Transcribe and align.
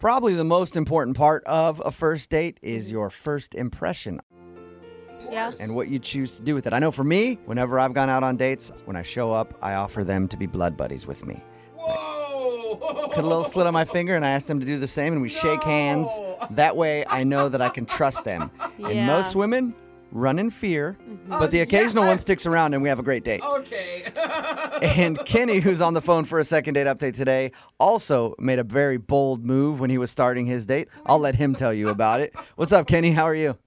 Probably 0.00 0.32
the 0.32 0.44
most 0.44 0.76
important 0.76 1.14
part 1.14 1.44
of 1.44 1.82
a 1.84 1.90
first 1.90 2.30
date 2.30 2.58
is 2.62 2.86
mm-hmm. 2.86 2.94
your 2.94 3.10
first 3.10 3.54
impression 3.54 4.18
Yeah. 5.30 5.52
and 5.60 5.76
what 5.76 5.88
you 5.88 5.98
choose 5.98 6.38
to 6.38 6.42
do 6.42 6.54
with 6.54 6.66
it. 6.66 6.72
I 6.72 6.78
know 6.78 6.90
for 6.90 7.04
me, 7.04 7.38
whenever 7.44 7.78
I've 7.78 7.92
gone 7.92 8.08
out 8.08 8.22
on 8.22 8.38
dates, 8.38 8.72
when 8.86 8.96
I 8.96 9.02
show 9.02 9.30
up, 9.30 9.52
I 9.60 9.74
offer 9.74 10.02
them 10.02 10.26
to 10.28 10.38
be 10.38 10.46
blood 10.46 10.74
buddies 10.74 11.06
with 11.06 11.26
me. 11.26 11.44
Whoa! 11.76 13.10
Cut 13.12 13.24
a 13.24 13.26
little 13.26 13.44
slit 13.44 13.66
on 13.66 13.74
my 13.74 13.84
finger 13.84 14.14
and 14.16 14.24
I 14.24 14.30
ask 14.30 14.46
them 14.46 14.58
to 14.58 14.64
do 14.64 14.78
the 14.78 14.86
same 14.86 15.12
and 15.12 15.20
we 15.20 15.28
shake 15.28 15.62
hands. 15.64 16.08
That 16.52 16.78
way 16.78 17.04
I 17.06 17.22
know 17.22 17.50
that 17.50 17.60
I 17.60 17.68
can 17.68 17.84
trust 17.84 18.24
them. 18.24 18.50
And 18.82 19.06
most 19.06 19.36
women 19.36 19.74
run 20.12 20.38
in 20.38 20.50
fear, 20.50 20.96
Mm-hmm. 21.08 21.30
but 21.38 21.50
the 21.50 21.60
Oh, 21.60 21.62
occasional 21.62 22.04
yeah. 22.04 22.10
one 22.10 22.18
sticks 22.18 22.46
around 22.46 22.74
and 22.74 22.82
we 22.82 22.88
have 22.88 22.98
a 22.98 23.02
great 23.02 23.24
date. 23.24 23.42
Okay. 23.42 24.04
And 24.82 25.18
Kenny, 25.26 25.58
who's 25.60 25.82
on 25.82 25.92
the 25.92 26.00
phone 26.00 26.24
for 26.24 26.38
a 26.38 26.44
second 26.44 26.72
date 26.72 26.86
update 26.86 27.14
today, 27.14 27.52
also 27.78 28.34
made 28.38 28.58
a 28.58 28.64
very 28.64 28.96
bold 28.96 29.44
move 29.44 29.78
when 29.78 29.90
he 29.90 29.98
was 29.98 30.10
starting 30.10 30.46
his 30.46 30.64
date. 30.64 30.88
I'll 31.04 31.18
let 31.18 31.34
him 31.34 31.54
tell 31.54 31.74
you 31.74 31.88
about 31.90 32.20
it. 32.20 32.34
What's 32.56 32.72
up, 32.72 32.86
Kenny? 32.86 33.12
How 33.12 33.24
are 33.24 33.34
you? 33.34 33.58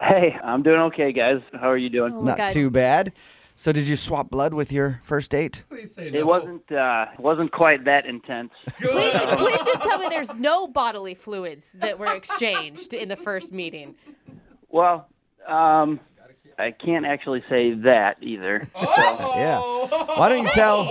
Hey, 0.00 0.36
I'm 0.44 0.62
doing 0.62 0.78
okay, 0.82 1.12
guys. 1.12 1.40
How 1.54 1.68
are 1.70 1.76
you 1.76 1.88
doing? 1.88 2.12
Oh 2.14 2.20
Not 2.22 2.36
God. 2.38 2.50
too 2.50 2.70
bad. 2.70 3.12
So, 3.56 3.72
did 3.72 3.88
you 3.88 3.96
swap 3.96 4.30
blood 4.30 4.54
with 4.54 4.70
your 4.70 5.00
first 5.02 5.30
date? 5.32 5.64
Please 5.68 5.92
say 5.92 6.06
It 6.12 6.24
wasn't 6.24 6.70
uh 6.70 7.06
wasn't 7.18 7.50
quite 7.50 7.84
that 7.86 8.06
intense. 8.06 8.52
Please, 8.80 9.12
please 9.36 9.64
just 9.66 9.82
tell 9.82 9.98
me 9.98 10.06
there's 10.08 10.32
no 10.36 10.68
bodily 10.68 11.14
fluids 11.14 11.70
that 11.74 11.98
were 11.98 12.14
exchanged 12.14 12.94
in 12.94 13.08
the 13.08 13.16
first 13.16 13.50
meeting. 13.52 13.96
Well, 14.68 15.08
um 15.48 16.00
I 16.58 16.72
can't 16.72 17.06
actually 17.06 17.42
say 17.48 17.72
that 17.84 18.16
either. 18.20 18.68
Oh! 18.76 19.32
Yeah. 19.36 20.16
Why 20.18 20.28
don't 20.28 20.42
you 20.42 20.50
tell, 20.52 20.84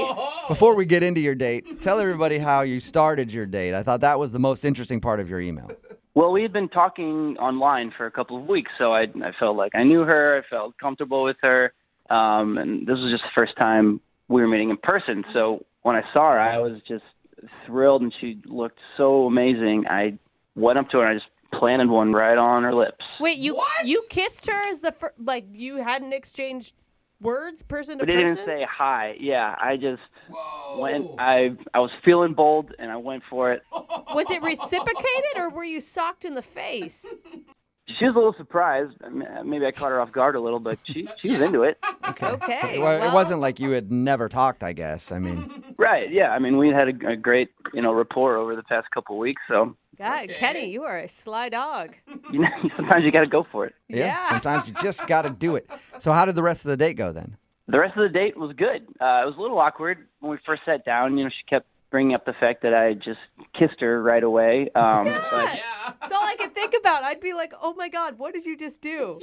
before 0.47 0.73
we 0.73 0.85
get 0.85 1.03
into 1.03 1.21
your 1.21 1.35
date, 1.35 1.81
tell 1.81 1.99
everybody 1.99 2.39
how 2.39 2.61
you 2.61 2.79
started 2.79 3.31
your 3.31 3.45
date? 3.45 3.75
I 3.75 3.83
thought 3.83 4.01
that 4.01 4.17
was 4.17 4.31
the 4.31 4.39
most 4.39 4.65
interesting 4.65 4.99
part 4.99 5.19
of 5.19 5.29
your 5.29 5.39
email. 5.39 5.69
Well, 6.15 6.31
we 6.31 6.41
had 6.41 6.51
been 6.51 6.69
talking 6.69 7.37
online 7.37 7.91
for 7.95 8.07
a 8.07 8.11
couple 8.11 8.35
of 8.37 8.47
weeks, 8.47 8.71
so 8.77 8.93
I 8.93 9.03
I 9.03 9.31
felt 9.39 9.57
like 9.57 9.73
I 9.75 9.83
knew 9.83 10.01
her, 10.01 10.39
I 10.43 10.49
felt 10.49 10.77
comfortable 10.79 11.23
with 11.23 11.37
her. 11.41 11.71
Um 12.09 12.57
and 12.57 12.87
this 12.87 12.97
was 12.97 13.11
just 13.11 13.23
the 13.23 13.31
first 13.35 13.55
time 13.57 14.01
we 14.27 14.41
were 14.41 14.47
meeting 14.47 14.71
in 14.71 14.77
person. 14.77 15.23
So 15.33 15.65
when 15.83 15.95
I 15.95 16.01
saw 16.13 16.31
her, 16.31 16.39
I 16.39 16.57
was 16.57 16.81
just 16.87 17.03
thrilled 17.65 18.01
and 18.01 18.13
she 18.19 18.39
looked 18.45 18.79
so 18.97 19.25
amazing. 19.25 19.85
I 19.89 20.17
went 20.55 20.79
up 20.79 20.89
to 20.89 20.97
her 20.97 21.05
and 21.05 21.11
I 21.11 21.19
just 21.19 21.29
planted 21.59 21.89
one 21.89 22.13
right 22.13 22.37
on 22.37 22.63
her 22.63 22.73
lips. 22.73 23.05
Wait, 23.19 23.37
you 23.37 23.55
What? 23.55 23.85
you 23.85 24.03
kissed 24.09 24.47
her 24.47 24.69
as 24.71 24.81
the 24.81 24.91
fir- 24.91 25.13
like 25.19 25.45
you 25.51 25.77
hadn't 25.77 26.13
exchanged 26.13 26.73
words 27.21 27.61
person 27.63 27.97
to 27.99 28.05
But 28.05 28.09
it 28.09 28.15
person? 28.15 28.35
didn't 28.35 28.47
say 28.47 28.65
hi. 28.69 29.15
Yeah, 29.19 29.55
I 29.59 29.75
just 29.77 30.01
Whoa! 30.29 30.81
went. 30.81 31.07
I 31.19 31.51
I 31.73 31.79
was 31.79 31.91
feeling 32.03 32.33
bold, 32.33 32.73
and 32.79 32.89
I 32.91 32.95
went 32.97 33.23
for 33.29 33.51
it. 33.51 33.61
Was 34.15 34.29
it 34.31 34.41
reciprocated 34.41 35.35
or 35.37 35.49
were 35.49 35.63
you 35.65 35.81
socked 35.81 36.25
in 36.25 36.33
the 36.33 36.41
face? 36.41 37.05
She 37.97 38.05
was 38.05 38.13
a 38.13 38.17
little 38.19 38.35
surprised. 38.37 38.93
Maybe 39.43 39.65
I 39.65 39.71
caught 39.71 39.89
her 39.89 39.99
off 39.99 40.11
guard 40.11 40.35
a 40.35 40.39
little, 40.39 40.59
but 40.59 40.77
she 40.85 41.07
she 41.21 41.29
was 41.29 41.41
into 41.41 41.63
it. 41.63 41.77
Okay. 42.07 42.79
Well, 42.79 42.95
it 42.97 42.99
well, 43.01 43.13
wasn't 43.15 43.39
like 43.41 43.59
you 43.59 43.71
had 43.71 43.91
never 43.91 44.29
talked, 44.29 44.63
I 44.63 44.73
guess. 44.73 45.11
I 45.11 45.17
mean, 45.19 45.63
Right? 45.77 46.11
Yeah. 46.11 46.29
I 46.31 46.39
mean, 46.39 46.57
we 46.57 46.69
had 46.69 46.87
a, 46.89 47.09
a 47.11 47.15
great 47.15 47.49
you 47.73 47.81
know 47.81 47.91
rapport 47.93 48.35
over 48.37 48.55
the 48.55 48.63
past 48.63 48.89
couple 48.91 49.15
of 49.15 49.19
weeks. 49.19 49.41
So 49.47 49.75
God, 49.99 50.29
Kenny, 50.29 50.69
you 50.69 50.83
are 50.83 50.97
a 50.97 51.07
sly 51.07 51.49
dog. 51.49 51.93
you 52.31 52.39
know, 52.39 52.47
sometimes 52.77 53.03
you 53.03 53.11
got 53.11 53.19
to 53.21 53.27
go 53.27 53.45
for 53.51 53.65
it. 53.65 53.75
yeah, 53.89 53.97
Yeah. 54.05 54.29
sometimes 54.29 54.67
you 54.69 54.73
just 54.81 55.05
got 55.07 55.23
to 55.23 55.29
do 55.29 55.55
it. 55.55 55.69
So, 55.99 56.13
how 56.13 56.23
did 56.23 56.35
the 56.35 56.43
rest 56.43 56.63
of 56.63 56.69
the 56.69 56.77
date 56.77 56.93
go 56.93 57.11
then? 57.11 57.35
The 57.67 57.77
rest 57.77 57.97
of 57.97 58.03
the 58.03 58.09
date 58.17 58.37
was 58.37 58.53
good. 58.55 58.83
Uh, 59.01 59.21
it 59.23 59.25
was 59.25 59.35
a 59.37 59.41
little 59.41 59.59
awkward 59.59 60.07
when 60.21 60.31
we 60.31 60.37
first 60.45 60.61
sat 60.65 60.85
down. 60.85 61.17
You 61.17 61.25
know, 61.25 61.29
she 61.29 61.43
kept 61.49 61.67
bringing 61.91 62.15
up 62.15 62.23
the 62.25 62.31
fact 62.31 62.61
that 62.61 62.73
I 62.73 62.93
just 62.93 63.19
kissed 63.53 63.81
her 63.81 64.01
right 64.01 64.23
away. 64.23 64.69
Um, 64.75 65.03
but 65.31 65.43
Yeah. 65.55 65.59
That's 65.99 66.13
all 66.13 66.23
I 66.23 66.37
could 66.39 66.55
think 66.55 66.73
about. 66.79 67.03
I'd 67.03 67.19
be 67.19 67.33
like, 67.33 67.51
oh 67.61 67.73
my 67.73 67.89
God, 67.89 68.17
what 68.17 68.33
did 68.33 68.45
you 68.45 68.55
just 68.55 68.79
do? 68.79 69.19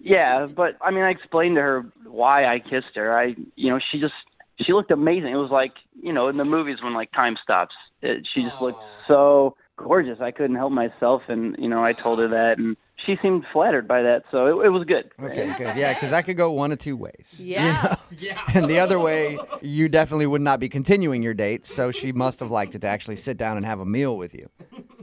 Yeah, 0.00 0.46
but 0.46 0.76
I 0.80 0.90
mean, 0.90 1.02
I 1.04 1.10
explained 1.10 1.56
to 1.56 1.60
her 1.60 1.86
why 2.06 2.46
I 2.46 2.58
kissed 2.58 2.94
her. 2.96 3.16
I, 3.18 3.34
you 3.56 3.68
know, 3.68 3.78
she 3.92 4.00
just 4.00 4.14
she 4.62 4.72
looked 4.72 4.90
amazing. 4.90 5.28
It 5.32 5.36
was 5.36 5.50
like, 5.50 5.72
you 6.00 6.12
know, 6.14 6.28
in 6.28 6.38
the 6.38 6.44
movies 6.46 6.78
when 6.82 6.94
like 6.94 7.12
time 7.12 7.36
stops, 7.42 7.74
it, 8.00 8.26
she 8.32 8.42
just 8.44 8.62
looked 8.62 8.82
so 9.06 9.56
gorgeous. 9.76 10.20
I 10.20 10.30
couldn't 10.30 10.56
help 10.56 10.72
myself, 10.72 11.22
and 11.28 11.56
you 11.58 11.68
know, 11.68 11.84
I 11.84 11.92
told 11.92 12.18
her 12.18 12.28
that, 12.28 12.58
and 12.58 12.76
she 13.04 13.16
seemed 13.22 13.44
flattered 13.52 13.86
by 13.86 14.02
that. 14.02 14.24
So 14.30 14.60
it, 14.60 14.66
it 14.66 14.68
was 14.70 14.84
good. 14.84 15.10
Okay, 15.20 15.52
good. 15.58 15.76
Yeah, 15.76 15.92
because 15.94 16.10
that 16.10 16.24
could 16.24 16.36
go 16.36 16.50
one 16.52 16.72
of 16.72 16.78
two 16.78 16.96
ways. 16.96 17.40
you 17.44 17.56
know? 17.56 17.96
Yeah. 18.18 18.40
And 18.54 18.66
the 18.66 18.78
other 18.78 18.98
way, 18.98 19.38
you 19.62 19.88
definitely 19.88 20.26
would 20.26 20.40
not 20.40 20.60
be 20.60 20.68
continuing 20.68 21.22
your 21.22 21.34
date. 21.34 21.64
So 21.64 21.90
she 21.90 22.12
must 22.12 22.40
have 22.40 22.50
liked 22.50 22.74
it 22.74 22.80
to 22.80 22.86
actually 22.86 23.16
sit 23.16 23.36
down 23.36 23.56
and 23.56 23.66
have 23.66 23.80
a 23.80 23.86
meal 23.86 24.16
with 24.16 24.34
you. 24.34 24.48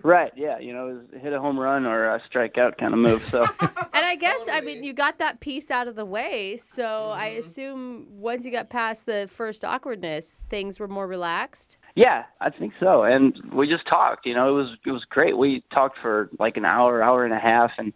Right? 0.03 0.31
Yeah. 0.35 0.57
You 0.59 0.73
know, 0.73 0.87
it 0.87 0.93
was 0.93 1.21
hit 1.21 1.33
a 1.33 1.39
home 1.39 1.59
run 1.59 1.85
or 1.85 2.15
a 2.15 2.21
strikeout 2.21 2.77
kind 2.77 2.93
of 2.93 2.99
move. 2.99 3.23
So 3.29 3.45
And 3.59 4.05
I 4.05 4.15
guess, 4.15 4.47
I 4.49 4.61
mean, 4.61 4.83
you 4.83 4.93
got 4.93 5.19
that 5.19 5.41
piece 5.41 5.69
out 5.69 5.87
of 5.87 5.95
the 5.95 6.05
way. 6.05 6.57
So 6.57 7.11
I 7.11 7.31
mm-hmm. 7.31 7.39
assume 7.39 8.07
once 8.09 8.45
you 8.45 8.51
got 8.51 8.69
past 8.69 9.05
the 9.05 9.27
first 9.31 9.65
awkwardness, 9.65 10.43
things 10.49 10.79
were 10.79 10.87
more 10.87 11.07
relaxed. 11.07 11.77
Yeah, 11.95 12.23
I 12.39 12.49
think 12.49 12.73
so. 12.79 13.03
And 13.03 13.37
we 13.53 13.67
just 13.67 13.87
talked. 13.87 14.25
You 14.25 14.33
know, 14.33 14.49
it 14.49 14.57
was 14.57 14.77
it 14.85 14.91
was 14.91 15.03
great. 15.09 15.37
We 15.37 15.63
talked 15.73 15.97
for 16.01 16.29
like 16.39 16.57
an 16.57 16.65
hour, 16.65 17.01
hour 17.01 17.25
and 17.25 17.33
a 17.33 17.39
half, 17.39 17.71
and 17.77 17.93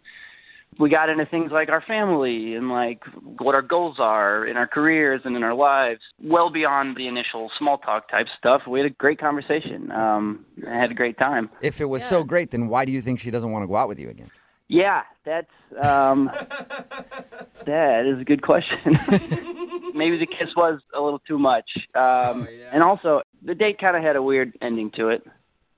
we 0.78 0.90
got 0.90 1.08
into 1.08 1.24
things 1.26 1.50
like 1.52 1.68
our 1.68 1.80
family 1.80 2.54
and 2.54 2.68
like 2.68 3.02
what 3.38 3.54
our 3.54 3.62
goals 3.62 3.96
are 3.98 4.46
in 4.46 4.56
our 4.56 4.66
careers 4.66 5.22
and 5.24 5.36
in 5.36 5.42
our 5.42 5.54
lives, 5.54 6.00
well 6.22 6.50
beyond 6.50 6.96
the 6.96 7.06
initial 7.08 7.50
small 7.58 7.78
talk 7.78 8.10
type 8.10 8.26
stuff. 8.38 8.62
We 8.66 8.80
had 8.80 8.86
a 8.86 8.94
great 8.94 9.18
conversation. 9.18 9.90
Um, 9.90 10.44
I 10.68 10.76
had 10.76 10.90
a 10.90 10.94
great 10.94 11.18
time. 11.18 11.50
If 11.62 11.80
it 11.80 11.86
was 11.86 12.04
so 12.04 12.24
great, 12.24 12.50
then 12.50 12.68
why 12.68 12.84
do 12.84 12.92
you 12.92 13.00
think 13.00 13.20
she 13.20 13.30
doesn't 13.30 13.50
want 13.50 13.62
to 13.62 13.66
go 13.66 13.76
out 13.76 13.88
with 13.88 13.98
you 13.98 14.10
again? 14.10 14.30
Yeah, 14.68 15.02
that's 15.24 15.50
um, 15.82 16.30
that 17.66 18.06
is 18.06 18.20
a 18.20 18.24
good 18.24 18.42
question. 18.42 18.78
Maybe 19.94 20.16
the 20.16 20.26
kiss 20.26 20.54
was 20.56 20.80
a 20.94 21.00
little 21.00 21.20
too 21.20 21.38
much, 21.38 21.70
um, 21.94 22.48
yeah. 22.50 22.70
and 22.72 22.82
also 22.82 23.22
the 23.42 23.54
date 23.54 23.78
kind 23.78 23.96
of 23.96 24.02
had 24.02 24.16
a 24.16 24.22
weird 24.22 24.52
ending 24.60 24.90
to 24.92 25.08
it. 25.10 25.26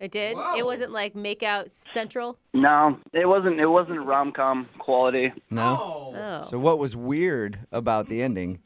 It 0.00 0.12
did? 0.12 0.36
Whoa. 0.36 0.56
It 0.56 0.64
wasn't 0.64 0.92
like 0.92 1.14
make 1.14 1.42
out 1.42 1.70
central? 1.70 2.38
No, 2.54 2.98
it 3.12 3.26
wasn't. 3.26 3.60
It 3.60 3.66
wasn't 3.66 4.06
rom 4.06 4.32
com 4.32 4.68
quality. 4.78 5.32
No. 5.50 5.76
Oh. 5.80 6.14
Oh. 6.16 6.42
So 6.48 6.58
what 6.58 6.78
was 6.78 6.96
weird 6.96 7.58
about 7.72 8.08
the 8.08 8.22
ending? 8.22 8.60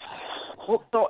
Well, 0.69 0.85
so 0.93 1.09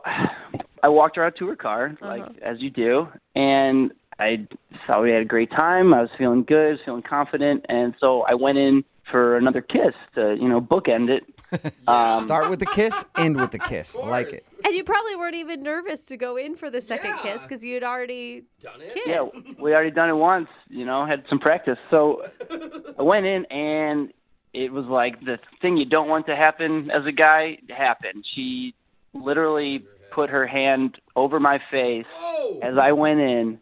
I 0.83 0.89
walked 0.89 1.17
her 1.17 1.25
out 1.25 1.37
to 1.37 1.49
her 1.49 1.57
car, 1.57 1.97
like 2.01 2.23
Uh-huh. 2.23 2.33
as 2.43 2.61
you 2.61 2.71
do, 2.71 3.09
and 3.35 3.93
I 4.19 4.47
thought 4.87 5.03
we 5.03 5.11
had 5.11 5.23
a 5.23 5.27
great 5.27 5.51
time. 5.51 5.93
I 5.93 6.01
was 6.01 6.11
feeling 6.17 6.45
good, 6.45 6.69
I 6.69 6.71
was 6.73 6.81
feeling 6.85 7.03
confident, 7.03 7.67
and 7.69 7.95
so 8.01 8.23
I 8.23 8.35
went 8.35 8.59
in 8.59 8.85
for 9.13 9.37
another 9.37 9.61
kiss 9.61 9.95
to, 10.17 10.35
you 10.41 10.49
know, 10.49 10.61
bookend 10.61 11.09
it. 11.11 11.25
Um, 11.87 12.23
Start 12.25 12.49
with 12.49 12.61
the 12.61 12.67
kiss, 12.67 13.05
end 13.19 13.37
with 13.39 13.51
the 13.51 13.59
kiss. 13.59 13.95
I 13.95 14.07
like 14.09 14.33
it. 14.33 14.43
And 14.65 14.75
you 14.75 14.85
probably 14.85 15.15
weren't 15.17 15.35
even 15.35 15.63
nervous 15.63 16.07
to 16.07 16.17
go 16.17 16.37
in 16.39 16.57
for 16.57 16.71
the 16.71 16.81
second 16.81 17.11
Yeah. 17.11 17.23
kiss 17.35 17.43
because 17.43 17.63
you'd 17.63 17.83
already 17.85 18.45
Done 18.61 18.81
it? 18.81 18.95
kissed. 18.95 19.07
yeah, 19.07 19.53
we 19.63 19.75
already 19.75 19.91
done 19.91 20.09
it 20.09 20.15
once, 20.15 20.49
you 20.71 20.87
know, 20.87 21.05
had 21.05 21.25
some 21.29 21.39
practice. 21.39 21.77
So 21.91 22.23
I 22.99 23.03
went 23.03 23.27
in 23.27 23.45
and 23.51 24.15
it 24.55 24.73
was 24.73 24.87
like 24.87 25.21
the 25.27 25.39
thing 25.61 25.77
you 25.77 25.85
don't 25.85 26.09
want 26.09 26.25
to 26.29 26.37
happen 26.37 26.91
as 26.91 27.05
a 27.05 27.13
guy 27.13 27.59
happened. 27.69 28.25
She 28.35 28.75
literally 29.13 29.85
put 30.11 30.31
her 30.31 30.47
hand 30.47 30.97
over 31.17 31.39
my 31.39 31.61
face 31.71 32.07
Whoa. 32.19 32.61
as 32.63 32.79
I 32.79 32.93
went 32.93 33.21
in 33.21 33.59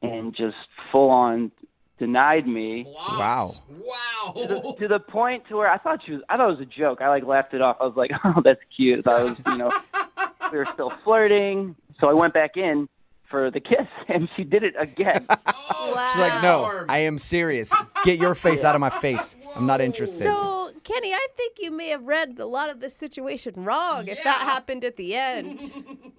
and 0.00 0.32
just 0.32 0.56
full 0.92 1.10
on 1.10 1.50
denied 1.98 2.46
me 2.46 2.84
Blocked. 2.84 3.60
Wow. 3.70 4.34
to 4.36 4.46
the, 4.48 4.58
Wow. 4.60 4.76
to 4.78 4.88
the 4.88 4.98
point 5.00 5.44
to 5.48 5.56
where 5.56 5.70
I 5.70 5.78
thought 5.78 6.00
she 6.04 6.12
was 6.12 6.22
I 6.28 6.36
thought 6.36 6.48
it 6.48 6.58
was 6.58 6.60
a 6.60 6.66
joke. 6.66 7.00
I 7.00 7.08
like 7.08 7.24
laughed 7.24 7.54
it 7.54 7.62
off. 7.62 7.76
I 7.80 7.84
was 7.84 7.96
like, 7.96 8.10
"Oh, 8.24 8.40
that's 8.44 8.60
cute." 8.76 9.00
I 9.00 9.02
thought 9.02 9.20
it 9.22 9.24
was, 9.30 9.38
you 9.52 9.58
know, 9.58 9.72
we 10.52 10.58
were 10.58 10.66
still 10.72 10.90
flirting. 11.04 11.74
So 12.00 12.08
I 12.08 12.12
went 12.12 12.34
back 12.34 12.56
in 12.56 12.88
for 13.30 13.50
the 13.50 13.60
kiss 13.60 13.86
and 14.08 14.28
she 14.36 14.44
did 14.44 14.62
it 14.62 14.74
again. 14.78 15.26
Oh, 15.46 16.10
She's 16.12 16.20
like, 16.20 16.42
no. 16.42 16.84
I 16.88 16.98
am 16.98 17.18
serious. 17.18 17.72
Get 18.04 18.18
your 18.20 18.34
face 18.34 18.62
out 18.64 18.74
of 18.74 18.80
my 18.80 18.90
face. 18.90 19.34
I'm 19.56 19.66
not 19.66 19.80
interested. 19.80 20.22
So, 20.24 20.70
Kenny, 20.84 21.12
I 21.12 21.26
think 21.36 21.56
you 21.58 21.70
may 21.72 21.88
have 21.88 22.04
read 22.04 22.38
a 22.38 22.46
lot 22.46 22.70
of 22.70 22.78
this 22.80 22.94
situation 22.94 23.54
wrong 23.64 24.06
if 24.06 24.22
that 24.22 24.40
happened 24.42 24.84
at 24.84 24.96
the 24.96 25.16
end. 25.16 25.60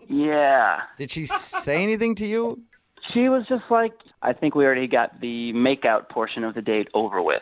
yeah. 0.10 0.82
Did 0.98 1.12
she 1.12 1.26
say 1.28 1.82
anything 1.84 2.16
to 2.16 2.26
you? 2.28 2.62
She 3.14 3.30
was 3.30 3.46
just 3.48 3.64
like, 3.70 3.94
I 4.22 4.34
think 4.34 4.56
we 4.56 4.66
already 4.66 4.88
got 4.88 5.20
the 5.22 5.54
makeout 5.54 6.10
portion 6.10 6.44
of 6.44 6.54
the 6.56 6.62
date 6.62 6.88
over 6.94 7.22
with. 7.22 7.42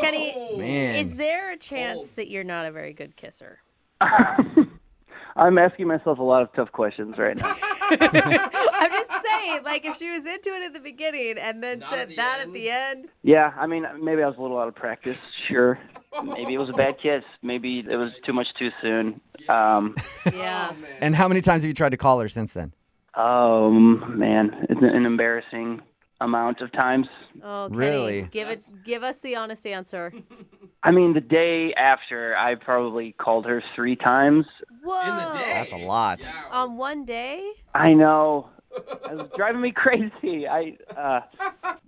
Kenny, 0.00 0.56
Man. 0.56 0.96
is 0.96 1.14
there 1.16 1.50
a 1.52 1.56
chance 1.56 2.08
that 2.10 2.28
you're 2.28 2.44
not 2.44 2.66
a 2.66 2.72
very 2.72 2.92
good 2.92 3.16
kisser? 3.16 3.58
I'm 4.00 5.56
asking 5.56 5.86
myself 5.86 6.18
a 6.18 6.22
lot 6.22 6.42
of 6.42 6.52
tough 6.52 6.72
questions 6.72 7.16
right 7.16 7.36
now. 7.36 7.54
I'm 7.90 8.90
just 8.90 9.10
saying, 9.24 9.60
like, 9.64 9.84
if 9.86 9.96
she 9.96 10.10
was 10.10 10.26
into 10.26 10.50
it 10.50 10.64
at 10.64 10.74
the 10.74 10.80
beginning 10.80 11.36
and 11.38 11.62
then 11.62 11.78
Not 11.78 11.90
said 11.90 11.98
at 12.00 12.08
the 12.10 12.16
that 12.16 12.40
end. 12.40 12.48
at 12.50 12.54
the 12.54 12.70
end, 12.70 13.08
Yeah, 13.22 13.52
I 13.56 13.66
mean, 13.66 13.86
maybe 14.02 14.22
I 14.22 14.26
was 14.26 14.36
a 14.36 14.42
little 14.42 14.58
out 14.58 14.68
of 14.68 14.74
practice. 14.74 15.16
Sure. 15.48 15.78
Maybe 16.24 16.54
it 16.54 16.58
was 16.60 16.68
a 16.70 16.72
bad 16.72 16.96
kiss. 17.00 17.22
Maybe 17.42 17.80
it 17.88 17.96
was 17.96 18.10
too 18.26 18.32
much 18.32 18.48
too 18.58 18.70
soon. 18.82 19.20
Um, 19.48 19.94
yeah. 20.32 20.72
And 21.00 21.14
how 21.14 21.28
many 21.28 21.40
times 21.40 21.62
have 21.62 21.68
you 21.68 21.74
tried 21.74 21.90
to 21.90 21.96
call 21.96 22.18
her 22.20 22.28
since 22.28 22.52
then? 22.54 22.72
Um, 23.18 24.14
man, 24.18 24.66
it's 24.70 24.80
an 24.82 25.04
embarrassing 25.06 25.80
amount 26.20 26.60
of 26.60 26.72
times. 26.72 27.06
Oh, 27.42 27.66
Kenny, 27.68 27.76
Really? 27.78 28.22
Give 28.32 28.48
it. 28.48 28.60
Give 28.84 29.02
us 29.02 29.20
the 29.20 29.36
honest 29.36 29.66
answer. 29.66 30.12
I 30.82 30.90
mean, 30.92 31.12
the 31.14 31.20
day 31.20 31.74
after, 31.74 32.36
I 32.36 32.54
probably 32.54 33.12
called 33.18 33.46
her 33.46 33.62
three 33.74 33.96
times. 33.96 34.46
Whoa. 34.82 35.00
In 35.00 35.16
the 35.16 35.38
day. 35.38 35.44
That's 35.48 35.72
a 35.72 35.76
lot. 35.76 36.22
Yeah. 36.22 36.32
On 36.52 36.76
one 36.76 37.04
day? 37.04 37.50
I 37.74 37.92
know. 37.94 38.50
It 39.10 39.16
was 39.16 39.28
driving 39.36 39.62
me 39.62 39.72
crazy. 39.72 40.46
I 40.46 40.76
uh, 40.96 41.20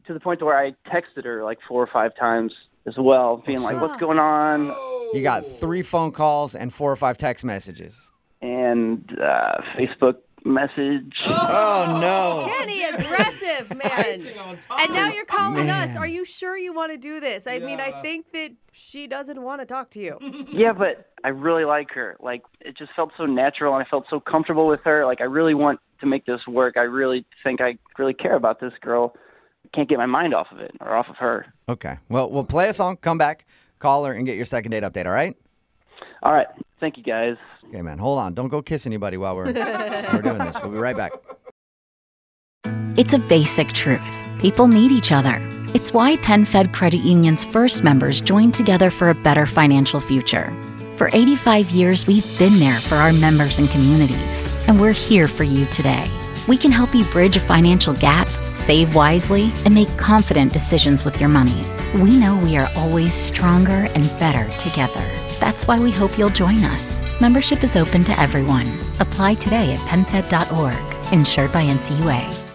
to 0.06 0.14
the 0.14 0.18
point 0.20 0.38
to 0.40 0.46
where 0.46 0.56
I 0.58 0.70
texted 0.90 1.24
her 1.24 1.44
like 1.44 1.58
four 1.68 1.82
or 1.82 1.86
five 1.92 2.12
times 2.18 2.52
as 2.86 2.94
well, 2.98 3.42
being 3.46 3.60
like, 3.60 3.78
"What's 3.80 4.00
going 4.00 4.18
on?" 4.18 4.74
You 5.12 5.22
got 5.22 5.46
three 5.46 5.82
phone 5.82 6.10
calls 6.10 6.54
and 6.54 6.72
four 6.72 6.90
or 6.90 6.96
five 6.96 7.16
text 7.18 7.44
messages. 7.44 8.00
and 8.40 9.04
uh, 9.20 9.60
Facebook 9.78 10.16
message. 10.44 11.14
Oh, 11.26 11.86
oh 11.88 11.98
no. 12.00 12.52
Kenny, 12.52 12.84
aggressive, 12.84 13.70
man. 13.76 13.90
Icing 13.92 14.38
on 14.38 14.58
top. 14.58 14.80
And 14.80 14.92
now 14.92 15.08
you're 15.10 15.24
calling 15.24 15.70
us. 15.70 15.96
Are 15.96 16.06
you 16.06 16.24
sure 16.24 16.56
you 16.56 16.72
want 16.72 16.92
to 16.92 16.98
do 16.98 17.20
this? 17.20 17.46
I 17.46 17.58
mean, 17.58 17.80
I 17.80 17.88
Yeah. 17.88 18.02
think 18.02 18.32
that 18.32 18.52
she 18.72 19.06
doesn't 19.06 19.40
want 19.42 19.60
to 19.60 19.66
talk 19.66 19.90
to 19.90 20.00
you. 20.00 20.18
Yeah, 20.52 20.72
but 20.72 21.10
I 21.24 21.28
really 21.28 21.64
like 21.64 21.90
her. 21.92 22.16
Like 22.20 22.42
it 22.60 22.76
just 22.76 22.92
felt 22.94 23.10
so 23.16 23.24
natural, 23.26 23.74
and 23.74 23.84
I 23.84 23.88
felt 23.88 24.04
so 24.10 24.20
comfortable 24.20 24.66
with 24.66 24.80
her. 24.84 25.04
Like 25.06 25.20
I 25.20 25.24
really 25.24 25.54
want 25.54 25.80
to 26.00 26.06
make 26.06 26.26
this 26.26 26.40
work. 26.46 26.76
I 26.76 26.82
really 26.82 27.24
think 27.44 27.60
I 27.60 27.78
really 27.98 28.14
care 28.14 28.34
about 28.36 28.60
this 28.60 28.72
girl. 28.80 29.14
Can't 29.74 29.88
get 29.88 29.98
my 29.98 30.06
mind 30.06 30.34
off 30.34 30.48
of 30.50 30.58
it 30.58 30.72
or 30.80 30.96
off 30.96 31.06
of 31.08 31.16
her. 31.16 31.46
Okay. 31.68 31.98
Well, 32.08 32.30
we'll 32.30 32.44
play 32.44 32.68
a 32.68 32.74
song, 32.74 32.96
come 32.96 33.18
back, 33.18 33.46
call 33.78 34.04
her, 34.06 34.12
and 34.12 34.26
get 34.26 34.36
your 34.36 34.46
second 34.46 34.72
date 34.72 34.82
update. 34.82 35.06
All 35.06 35.12
right? 35.12 35.36
All 36.22 36.32
right, 36.32 36.46
thank 36.80 36.96
you 36.96 37.02
guys. 37.02 37.36
Okay, 37.68 37.82
man. 37.82 37.98
Hold 37.98 38.18
on. 38.18 38.34
Don't 38.34 38.48
go 38.48 38.62
kiss 38.62 38.86
anybody 38.86 39.16
while 39.16 39.36
we're, 39.36 39.52
while 39.52 40.06
we're 40.12 40.22
doing 40.22 40.38
this. 40.38 40.56
We'll 40.60 40.72
be 40.72 40.78
right 40.78 40.96
back. 40.96 41.12
It's 42.96 43.14
a 43.14 43.18
basic 43.18 43.68
truth. 43.68 44.00
People 44.40 44.66
need 44.66 44.90
each 44.90 45.12
other. 45.12 45.38
It's 45.72 45.92
why 45.92 46.16
PenFed 46.16 46.72
Credit 46.74 46.98
Union's 46.98 47.44
first 47.44 47.84
members 47.84 48.20
joined 48.20 48.54
together 48.54 48.90
for 48.90 49.10
a 49.10 49.14
better 49.14 49.46
financial 49.46 50.00
future. 50.00 50.52
For 50.96 51.08
85 51.12 51.70
years, 51.70 52.06
we've 52.06 52.26
been 52.38 52.58
there 52.58 52.78
for 52.78 52.96
our 52.96 53.12
members 53.12 53.58
and 53.58 53.70
communities, 53.70 54.52
and 54.66 54.80
we're 54.80 54.92
here 54.92 55.28
for 55.28 55.44
you 55.44 55.64
today. 55.66 56.10
We 56.48 56.56
can 56.56 56.72
help 56.72 56.94
you 56.94 57.04
bridge 57.04 57.36
a 57.36 57.40
financial 57.40 57.94
gap, 57.94 58.26
save 58.54 58.94
wisely, 58.94 59.52
and 59.64 59.72
make 59.72 59.96
confident 59.96 60.52
decisions 60.52 61.04
with 61.04 61.20
your 61.20 61.28
money. 61.28 61.64
We 61.94 62.18
know 62.18 62.36
we 62.42 62.58
are 62.58 62.68
always 62.76 63.14
stronger 63.14 63.88
and 63.94 64.08
better 64.18 64.50
together. 64.58 65.08
That's 65.40 65.66
why 65.66 65.80
we 65.80 65.90
hope 65.90 66.16
you'll 66.18 66.30
join 66.30 66.62
us. 66.64 67.02
Membership 67.20 67.64
is 67.64 67.76
open 67.76 68.04
to 68.04 68.20
everyone. 68.20 68.68
Apply 69.00 69.34
today 69.34 69.74
at 69.74 69.80
penfed.org, 69.80 71.12
insured 71.12 71.52
by 71.52 71.64
NCUA. 71.64 72.49